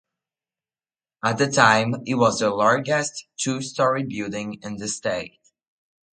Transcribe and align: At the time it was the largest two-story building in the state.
At 1.23 1.37
the 1.37 1.47
time 1.47 1.93
it 2.07 2.15
was 2.15 2.39
the 2.39 2.49
largest 2.49 3.27
two-story 3.37 4.01
building 4.01 4.57
in 4.63 4.77
the 4.77 4.87
state. 4.87 5.37